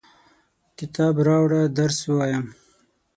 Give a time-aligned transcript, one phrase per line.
[0.77, 2.45] کتاب راوړه، درس وایم!